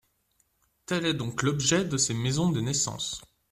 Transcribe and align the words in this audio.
Tel 0.87 1.05
est 1.05 1.13
donc 1.13 1.43
l’objet 1.43 1.85
de 1.85 1.95
ces 1.95 2.15
maisons 2.15 2.49
de 2.49 2.59
naissance. 2.59 3.21